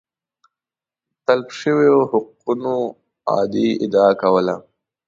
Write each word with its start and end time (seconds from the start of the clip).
د 0.03 0.03
تلف 1.25 1.49
شویو 1.59 1.97
حقونو 2.11 2.75
اعادې 3.31 3.67
ادعا 3.85 4.09
کوله 4.21 4.55